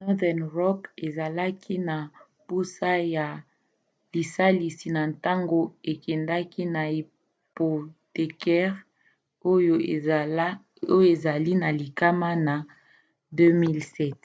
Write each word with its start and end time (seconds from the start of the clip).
northern 0.00 0.40
rock 0.58 0.80
azalaki 1.06 1.74
na 1.88 1.96
mposa 2.38 2.90
ya 3.16 3.26
lisalisi 4.12 4.86
na 4.96 5.02
ntango 5.12 5.60
akendaki 5.92 6.62
na 6.74 6.82
hypothécaires 6.94 8.84
oyo 10.92 11.04
ezali 11.12 11.52
na 11.62 11.68
likama 11.80 12.30
na 12.46 12.54
2007 13.36 14.16